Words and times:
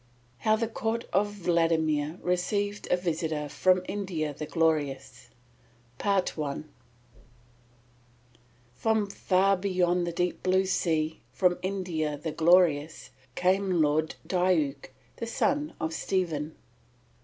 HOW 0.39 0.55
THE 0.55 0.67
COURT 0.67 1.05
OF 1.13 1.27
VLADIMIR 1.31 2.17
RECEIVED 2.23 2.87
A 2.89 2.97
VISITOR 2.97 3.47
FROM 3.49 3.83
INDIA 3.87 4.33
THE 4.33 4.47
GLORIOUS 4.47 5.29
From 8.75 9.07
far 9.07 9.55
beyond 9.57 10.07
the 10.07 10.11
deep 10.11 10.41
blue 10.41 10.65
sea, 10.65 11.21
from 11.31 11.59
India 11.61 12.17
the 12.17 12.31
Glorious, 12.31 13.11
came 13.35 13.69
Lord 13.79 14.15
Diuk 14.25 14.89
the 15.17 15.27
son 15.27 15.73
of 15.79 15.93
Stephen. 15.93 16.55